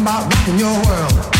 [0.00, 1.39] About rocking your world.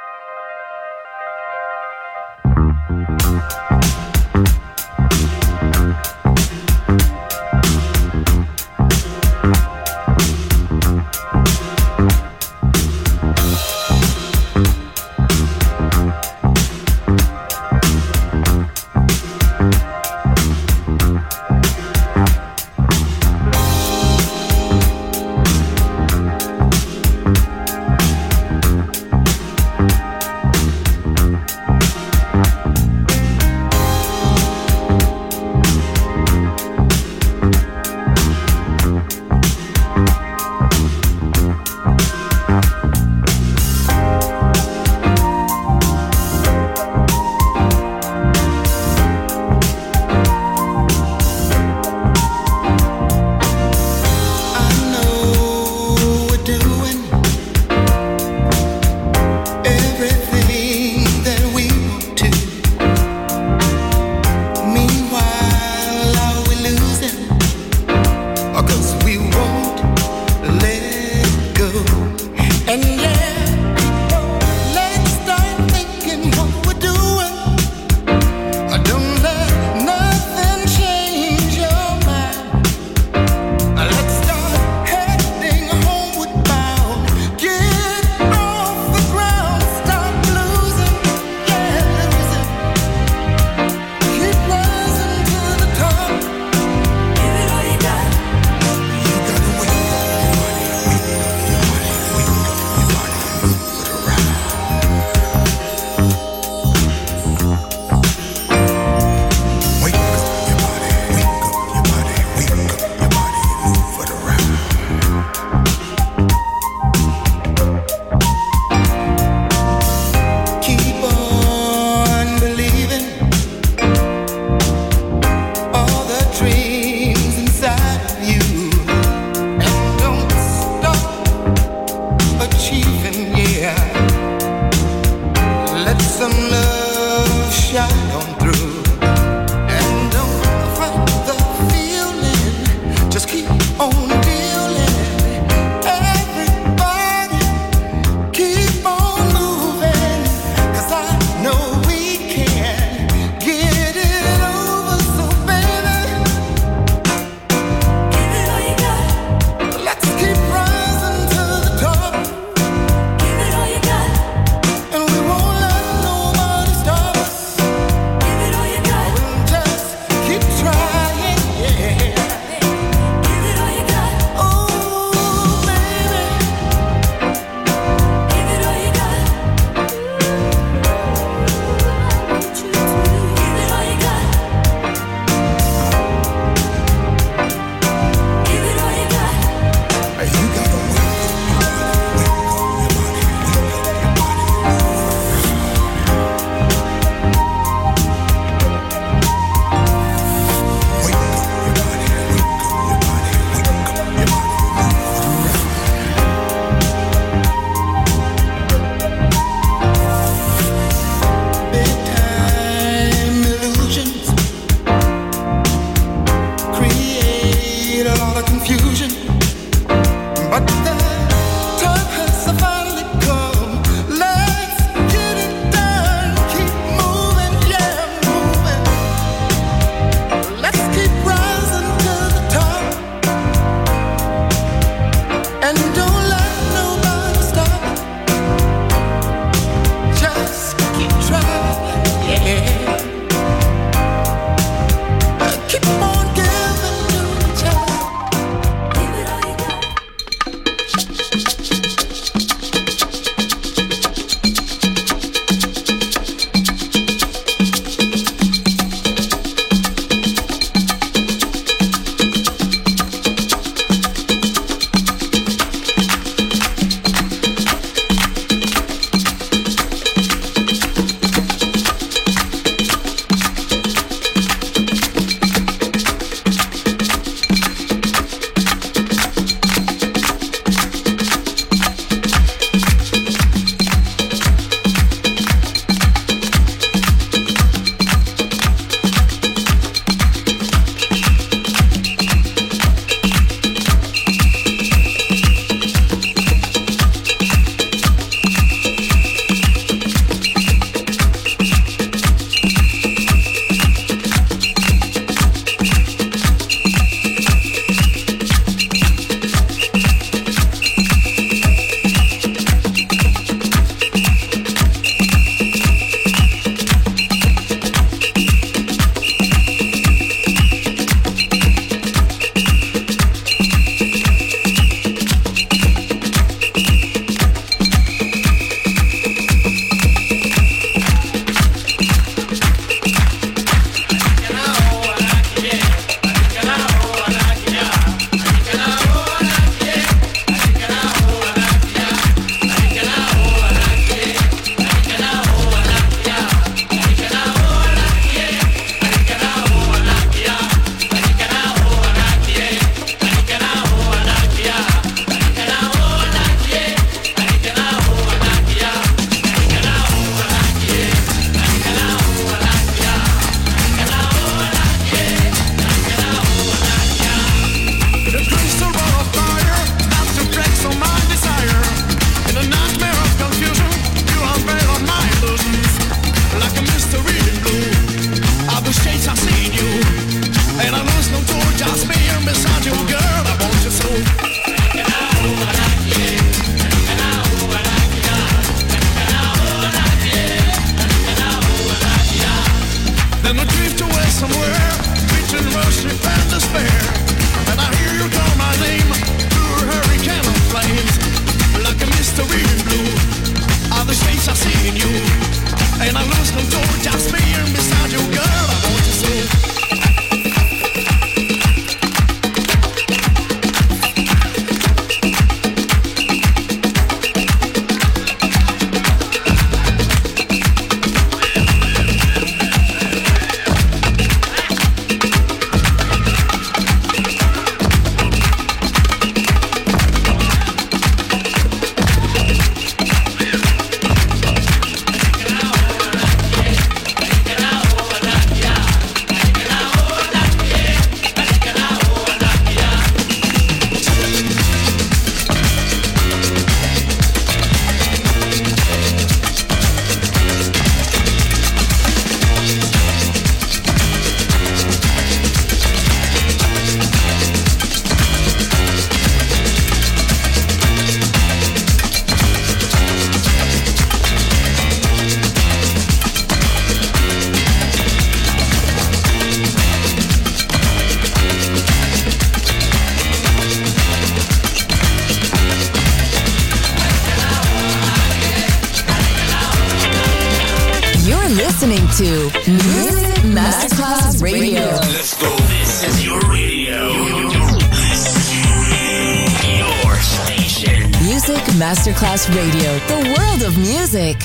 [494.13, 494.40] Music.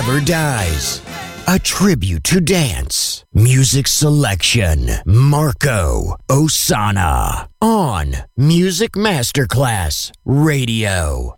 [0.00, 1.02] never dies.
[1.46, 3.22] A tribute to dance.
[3.34, 4.88] Music selection.
[5.04, 7.48] Marco Ossanna.
[7.60, 11.36] On Music Masterclass Radio.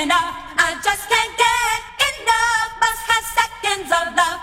[0.00, 0.32] enough.
[0.56, 2.68] I just can't get enough.
[2.80, 4.39] Must have seconds of love.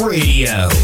[0.00, 0.77] Radio.